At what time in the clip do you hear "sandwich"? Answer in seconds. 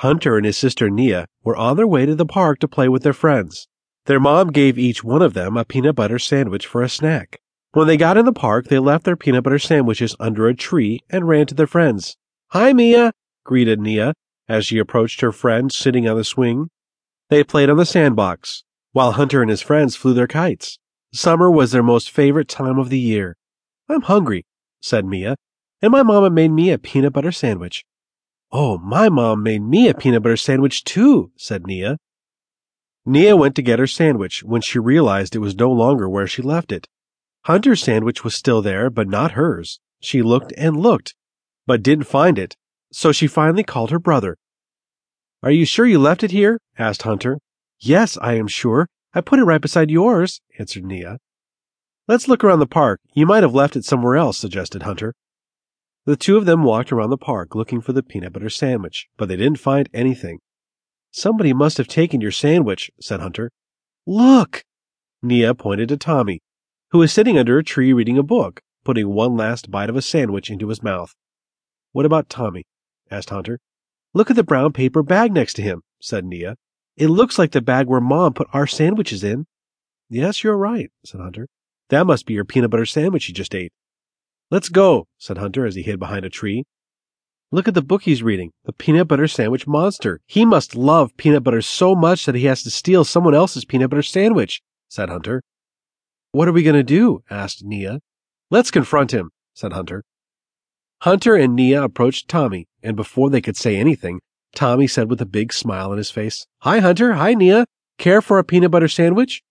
6.18-6.66, 27.32-27.84, 30.36-30.84, 33.86-34.42, 37.82-38.24, 58.48-59.08, 62.30-62.92, 70.02-70.48, 82.86-83.26, 89.26-89.66, 94.02-94.62, 108.88-109.42